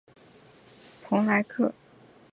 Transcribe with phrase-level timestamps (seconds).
[1.11, 1.73] 蒙克莱。